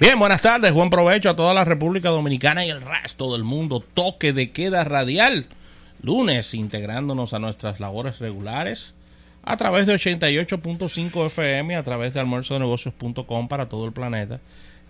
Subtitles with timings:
[0.00, 3.80] Bien, buenas tardes, buen provecho a toda la República Dominicana y el resto del mundo.
[3.80, 5.46] Toque de queda radial.
[6.02, 8.94] Lunes, integrándonos a nuestras labores regulares
[9.42, 14.38] a través de 88.5 FM, a través de almuerzodenegocios.com para todo el planeta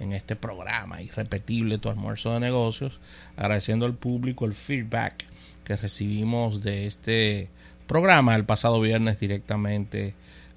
[0.00, 2.98] en este programa irrepetible Tu Almuerzo de Negocios.
[3.36, 5.24] Agradeciendo al público el feedback
[5.62, 7.48] que recibimos de este
[7.86, 10.14] programa el pasado viernes directamente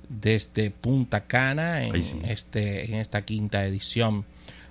[0.09, 4.25] desde Punta Cana en, este, en esta quinta edición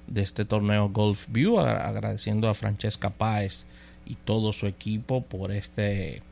[0.08, 3.64] de este torneo Golf View, agradeciendo a Francesca Páez
[4.06, 6.22] y todo su equipo por este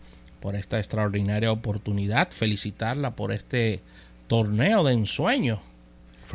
[0.41, 3.81] por esta extraordinaria oportunidad, felicitarla por este
[4.29, 5.61] torneo de ensueño.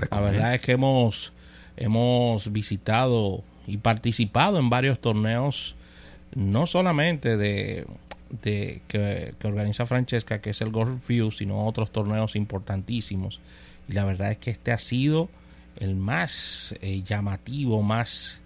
[0.10, 1.34] La verdad es que hemos
[1.78, 5.76] hemos visitado y participado en varios torneos
[6.36, 7.86] no solamente de,
[8.44, 13.40] de que, que, organiza Francesca, que es el Golf View, sino otros torneos importantísimos.
[13.88, 15.30] Y la verdad es que este ha sido
[15.82, 18.40] el más eh, llamativo, más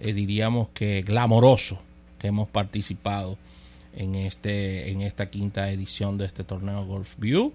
[0.00, 1.80] eh, diríamos que glamoroso
[2.18, 3.36] que hemos participado
[3.94, 7.52] en este en esta quinta edición de este torneo Golf View.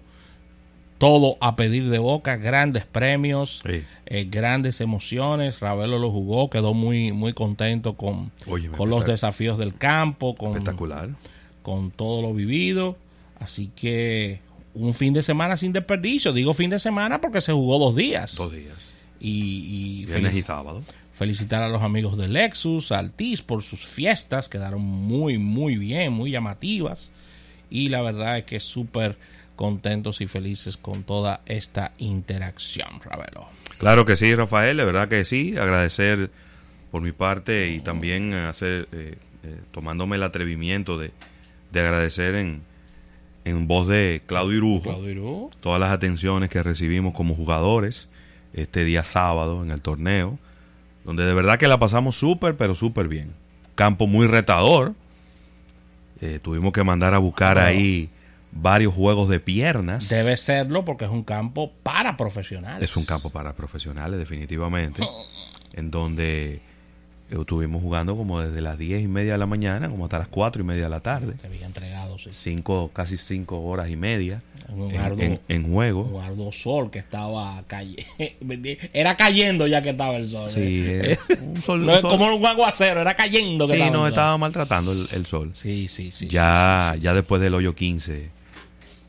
[0.98, 5.58] Todo a pedir de boca, grandes premios, eh, grandes emociones.
[5.58, 8.30] Ravelo lo jugó, quedó muy muy contento con,
[8.76, 11.08] con los desafíos del campo, con, espectacular.
[11.62, 12.96] con todo lo vivido.
[13.40, 14.40] Así que
[14.74, 16.32] un fin de semana sin desperdicio.
[16.32, 18.36] Digo fin de semana porque se jugó dos días.
[18.36, 18.91] Dos días
[19.22, 20.82] y, Viernes y sábado.
[21.12, 26.32] Felicitar a los amigos de Lexus, Altis por sus fiestas, quedaron muy, muy bien, muy
[26.32, 27.12] llamativas.
[27.70, 29.16] Y la verdad es que súper
[29.54, 33.46] contentos y felices con toda esta interacción, Ravelo.
[33.78, 35.56] Claro que sí, Rafael, de verdad que sí.
[35.56, 36.30] Agradecer
[36.90, 41.12] por mi parte y también hacer, eh, eh, tomándome el atrevimiento de,
[41.70, 42.62] de agradecer en,
[43.44, 48.08] en voz de Claudio Irujo, Claudio Irujo, todas las atenciones que recibimos como jugadores
[48.54, 50.38] este día sábado en el torneo,
[51.04, 53.32] donde de verdad que la pasamos súper, pero súper bien.
[53.74, 54.94] Campo muy retador.
[56.20, 58.10] Eh, tuvimos que mandar a buscar ahí
[58.52, 60.08] varios juegos de piernas.
[60.08, 62.90] Debe serlo porque es un campo para profesionales.
[62.90, 65.02] Es un campo para profesionales, definitivamente.
[65.72, 66.60] en donde
[67.40, 70.62] estuvimos jugando como desde las diez y media de la mañana, como hasta las cuatro
[70.62, 71.34] y media de la tarde.
[71.40, 72.30] Se había entregado, sí.
[72.32, 76.02] Cinco, casi cinco horas y media un en, arduo, en- en juego.
[76.02, 78.04] un arduo sol que estaba calle
[78.92, 81.12] era cayendo ya que estaba el sol Sí, ¿eh?
[81.28, 83.96] eh, un sol- no un es sol- como un aguacero era cayendo que Sí, estaba
[83.96, 84.18] nos el sol.
[84.18, 85.50] estaba maltratando el, el sol.
[85.54, 88.30] sí sí sí ya, sí, sí, sí, ya después del hoyo 15,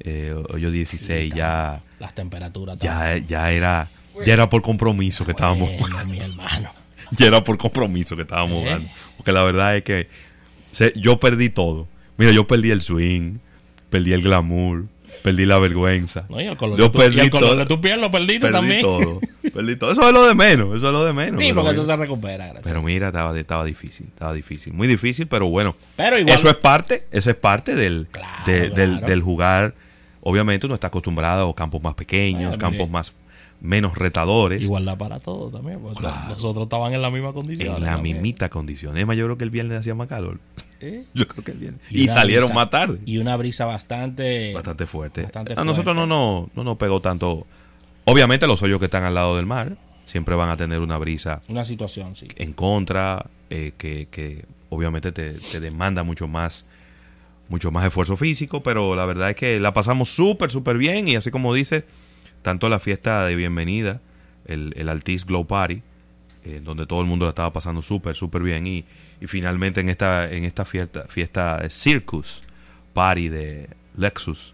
[0.01, 3.89] eh, hoyo 16, ya, las temperaturas ya, ya era
[4.25, 6.69] ya era por compromiso que estábamos Bueno, mi hermano
[7.17, 8.65] ya era por compromiso que estábamos ¿Eh?
[8.65, 8.89] jugando.
[9.17, 10.07] Porque la verdad es que
[10.71, 11.87] se- yo perdí todo.
[12.17, 13.37] Mira, yo perdí el swing,
[13.89, 14.85] perdí el glamour,
[15.23, 16.25] perdí la vergüenza.
[16.29, 17.59] no, y el color, Yo de, tu, y perdí el color todo.
[17.59, 19.19] de tu piel lo perdiste Perdí también todo.
[19.53, 19.91] Perdí todo.
[19.91, 21.41] Eso es lo de menos, eso es lo de menos.
[21.43, 22.63] sí porque eso mira, se recupera gracias.
[22.63, 24.73] pero mira, estaba, estaba difícil, estaba difícil.
[24.73, 25.75] Muy difícil, pero bueno.
[25.95, 29.07] Pero igual- Eso es parte, eso es parte del, Claro, de- del, claro.
[29.07, 29.75] del jugar.
[30.21, 33.13] Obviamente uno está acostumbrado a campos más pequeños, campos más
[33.63, 34.61] menos retadores.
[34.61, 36.35] igualdad para todos también porque Claro.
[36.35, 38.95] nosotros estaban en la misma condición En la mimita condición.
[38.97, 40.39] Es más, yo creo que el viernes hacía más calor.
[40.81, 41.05] ¿Eh?
[41.13, 41.81] Yo creo que el viernes.
[41.89, 42.99] Y salieron brisa- más tarde.
[43.05, 45.23] y una brisa bastante Bastante fuerte.
[45.23, 46.09] bastante a nosotros no, fuerte.
[46.09, 47.47] no, no nos pegó tanto.
[48.05, 51.41] Obviamente los hoyos que están al lado del mar siempre van a tener una brisa
[51.47, 56.65] una situación sí en contra, eh, que, que obviamente te, te demanda mucho más
[57.47, 61.15] mucho más esfuerzo físico, pero la verdad es que la pasamos súper, súper bien y
[61.15, 61.85] así como dice,
[62.43, 63.99] tanto la fiesta de bienvenida,
[64.45, 65.81] el, el Altis Glow Party,
[66.45, 68.85] eh, donde todo el mundo la estaba pasando súper, súper bien y,
[69.19, 72.43] y finalmente en esta, en esta fiesta, fiesta Circus
[72.93, 74.53] Party de Lexus,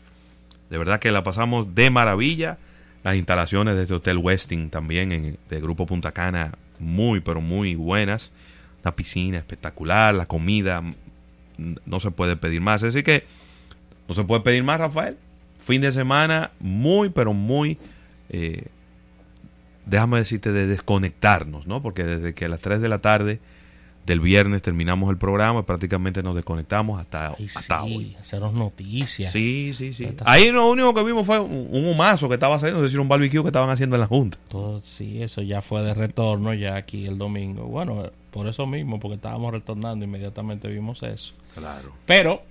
[0.70, 2.58] de verdad que la pasamos de maravilla.
[3.04, 7.76] Las instalaciones de este Hotel Westin también en, de Grupo Punta Cana, muy, pero muy
[7.76, 8.32] buenas.
[8.84, 10.84] Una piscina espectacular, la comida,
[11.86, 12.84] no se puede pedir más.
[12.84, 13.24] Así que
[14.08, 15.18] no se puede pedir más, Rafael.
[15.70, 17.78] Fin de semana muy, pero muy,
[18.30, 18.66] eh,
[19.86, 21.82] déjame decirte, de desconectarnos, ¿no?
[21.82, 23.40] Porque desde que a las 3 de la tarde
[24.06, 28.16] Desde el viernes terminamos el programa, prácticamente nos desconectamos hasta, Ay, hasta sí, hoy.
[28.20, 29.32] hacernos noticias.
[29.32, 30.08] Sí, sí, sí.
[30.26, 33.08] Ahí lo único que vimos fue un, un humazo que estaba haciendo, es decir, un
[33.08, 34.40] barbecue que estaban haciendo en la Junta.
[34.48, 37.66] Todo, sí, eso ya fue de retorno ya aquí el domingo.
[37.66, 41.34] Bueno, por eso mismo, porque estábamos retornando, inmediatamente vimos eso.
[41.54, 41.94] Claro.
[42.08, 42.42] Pero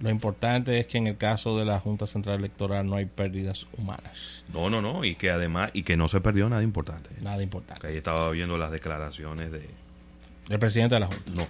[0.00, 3.66] lo importante es que en el caso de la Junta Central Electoral no hay pérdidas
[3.78, 4.44] humanas.
[4.52, 7.10] No, no, no, y que además, y que no se perdió nada importante.
[7.22, 7.80] Nada importante.
[7.80, 9.68] Que ahí estaba viendo las declaraciones de...
[10.48, 11.32] El presidente de la Junta.
[11.34, 11.46] No.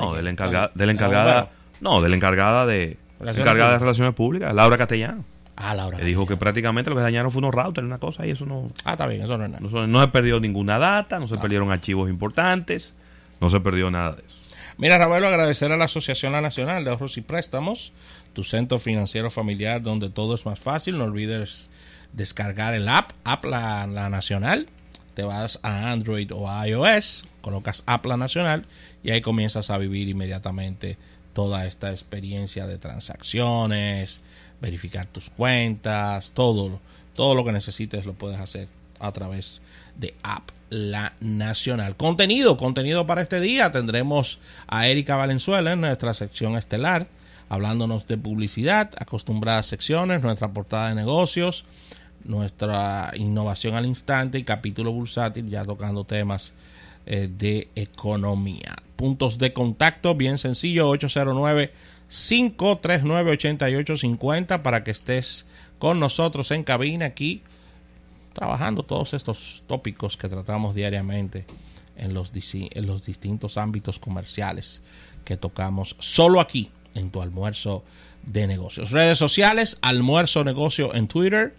[0.00, 0.32] No, ¿De la qué?
[0.32, 1.50] encargada, ¿De la encargada,
[1.80, 5.24] no, de la encargada de, Relaciones encargada de relaciones públicas, Laura Castellano,
[5.56, 5.96] Ah, Laura.
[5.96, 8.68] que dijo que prácticamente lo que dañaron fue unos routers, una cosa, y eso no,
[8.84, 9.66] Ah, está bien, eso no es nada.
[9.66, 12.92] no, no se perdió ninguna data, no se perdieron archivos importantes,
[13.40, 14.35] no se perdió nada de eso.
[14.78, 17.94] Mira, Ravelo, agradecer a la Asociación La Nacional de Ahorros y Préstamos,
[18.34, 20.98] tu centro financiero familiar donde todo es más fácil.
[20.98, 21.70] No olvides
[22.12, 24.68] descargar el app, App La, Nacional.
[25.14, 28.66] Te vas a Android o a iOS, colocas App La Nacional
[29.02, 30.98] y ahí comienzas a vivir inmediatamente
[31.32, 34.20] toda esta experiencia de transacciones,
[34.60, 36.80] verificar tus cuentas, todo,
[37.14, 38.68] todo lo que necesites lo puedes hacer
[39.00, 39.62] a través
[39.96, 41.96] de App La Nacional.
[41.96, 43.72] Contenido, contenido para este día.
[43.72, 47.06] Tendremos a Erika Valenzuela en nuestra sección estelar,
[47.48, 51.64] hablándonos de publicidad, acostumbradas secciones, nuestra portada de negocios,
[52.24, 56.52] nuestra innovación al instante y capítulo bursátil, ya tocando temas
[57.06, 58.76] eh, de economía.
[58.96, 61.72] Puntos de contacto, bien sencillo, 809
[62.08, 65.44] 539 8850 para que estés
[65.78, 67.42] con nosotros en cabina aquí
[68.36, 71.46] trabajando todos estos tópicos que tratamos diariamente
[71.96, 74.82] en los, distintos ámbitos comerciales
[75.24, 77.82] que tocamos solo aquí en tu almuerzo
[78.24, 78.90] de negocios.
[78.90, 81.54] Redes sociales, almuerzo negocio en Twitter.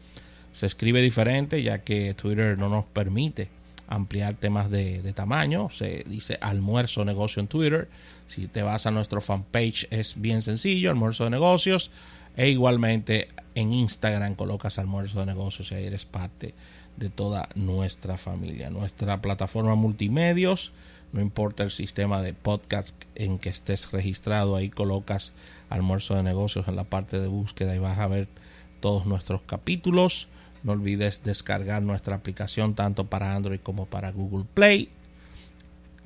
[0.53, 3.49] Se escribe diferente ya que Twitter no nos permite
[3.87, 5.69] ampliar temas de, de tamaño.
[5.71, 7.89] Se dice almuerzo negocio en Twitter.
[8.27, 11.89] Si te vas a nuestro fanpage es bien sencillo, almuerzo de negocios.
[12.37, 16.53] E igualmente en Instagram colocas almuerzo de negocios y ahí eres parte
[16.95, 18.69] de toda nuestra familia.
[18.69, 20.71] Nuestra plataforma multimedios,
[21.11, 25.33] no importa el sistema de podcast en que estés registrado, ahí colocas
[25.69, 28.27] almuerzo de negocios en la parte de búsqueda y vas a ver
[28.79, 30.27] todos nuestros capítulos.
[30.63, 34.89] No olvides descargar nuestra aplicación tanto para Android como para Google Play.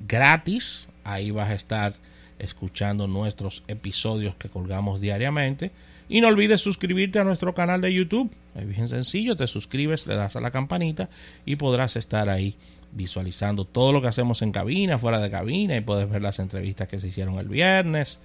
[0.00, 0.88] Gratis.
[1.04, 1.94] Ahí vas a estar
[2.38, 5.70] escuchando nuestros episodios que colgamos diariamente.
[6.12, 8.30] Y no olvides suscribirte a nuestro canal de YouTube.
[8.54, 11.08] Es bien sencillo, te suscribes, le das a la campanita
[11.46, 12.54] y podrás estar ahí
[12.90, 16.86] visualizando todo lo que hacemos en cabina, fuera de cabina y puedes ver las entrevistas
[16.86, 18.18] que se hicieron el viernes.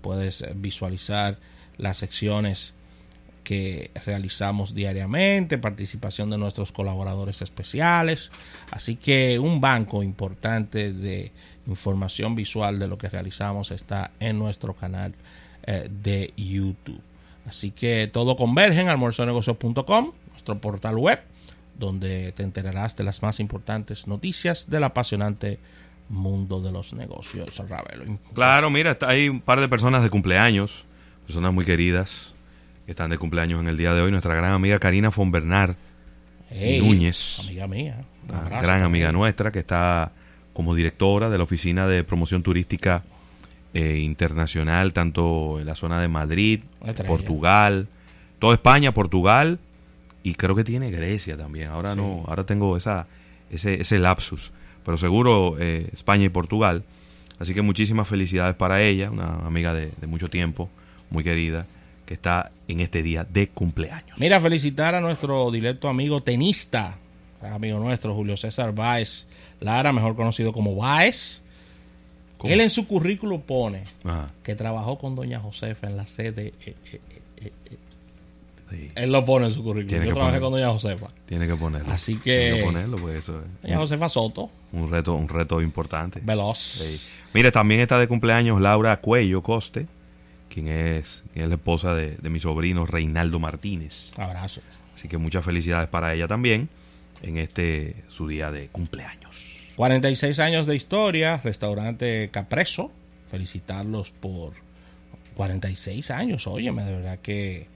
[0.00, 1.36] Puedes eh, visualizar
[1.76, 2.72] las secciones
[3.44, 8.32] que realizamos diariamente, participación de nuestros colaboradores especiales.
[8.70, 11.32] Así que un banco importante de
[11.66, 15.14] información visual de lo que realizamos está en nuestro canal
[15.66, 17.02] eh, de YouTube.
[17.46, 21.20] Así que todo converge en almuerzonegocios.com, nuestro portal web,
[21.78, 25.58] donde te enterarás de las más importantes noticias del apasionante
[26.08, 27.56] mundo de los negocios.
[27.68, 28.18] Ravelo.
[28.34, 30.84] Claro, mira, está- hay un par de personas de cumpleaños,
[31.26, 32.34] personas muy queridas,
[32.84, 34.10] que están de cumpleaños en el día de hoy.
[34.10, 35.74] Nuestra gran amiga Karina von Bernard,
[36.48, 37.40] Hey, Núñez.
[37.40, 38.04] Amiga mía.
[38.28, 40.12] una gran amiga nuestra, que está
[40.52, 43.02] como directora de la Oficina de Promoción Turística
[43.76, 46.60] eh, Internacional, tanto en la zona de Madrid.
[47.06, 47.88] Portugal,
[48.38, 49.58] toda España, Portugal,
[50.22, 51.68] y creo que tiene Grecia también.
[51.68, 51.98] Ahora Sí.
[51.98, 53.06] no, ahora tengo esa,
[53.50, 54.52] ese, ese lapsus,
[54.84, 56.82] pero seguro eh, España y Portugal.
[57.38, 60.70] Así que muchísimas felicidades para ella, una amiga de, de mucho tiempo,
[61.10, 61.66] muy querida,
[62.06, 64.18] que está en este día de cumpleaños.
[64.18, 66.96] Mira, felicitar a nuestro directo amigo tenista,
[67.42, 69.28] amigo nuestro, Julio César Báez
[69.60, 71.42] Lara, mejor conocido como Báez.
[72.38, 72.52] ¿Cómo?
[72.52, 76.52] Él en su currículo pone Ajá, que trabajó con Doña Josefa en la sede.
[76.64, 77.00] eh, eh,
[77.38, 77.76] eh, eh,
[78.70, 79.88] sí, él lo pone en su currículo.
[79.88, 80.50] Tiene Yo trabajé ponerlo.
[80.50, 81.08] con Doña Josefa.
[81.26, 81.92] tiene que ponerlo.
[81.92, 85.62] Así que- Tiene que ponerlo, pues eso es Doña Josefa Soto, un reto, un reto
[85.62, 86.20] importante.
[86.22, 86.58] veloz.
[86.58, 87.18] Sí.
[87.32, 89.86] Mire, también está de cumpleaños Laura Cuello Coste,
[90.48, 94.12] quien es, quien es la esposa de, de mi sobrino Reinaldo Martínez.
[94.16, 94.60] Abrazo.
[94.94, 96.68] Así que muchas felicidades para ella también
[97.22, 99.55] en este su día de cumpleaños.
[99.76, 102.90] 46 años de historia, restaurante Capreso.
[103.30, 104.52] Felicitarlos por
[105.36, 106.46] 46 años.
[106.46, 107.66] Óyeme, de verdad que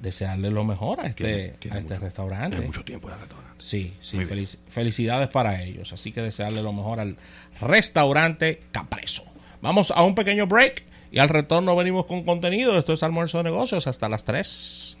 [0.00, 2.50] desearle lo mejor a este, Tiene- tiene a este mucho- restaurante.
[2.56, 3.50] Tiene mucho tiempo de restaurante.
[3.62, 5.92] Sí, sí, felici- felicidades para ellos.
[5.92, 7.16] Así que desearle lo mejor al
[7.60, 9.24] restaurante Capreso.
[9.60, 12.78] Vamos a un pequeño break y al retorno venimos con contenido.
[12.78, 14.96] Esto es almuerzo de negocios hasta las 3.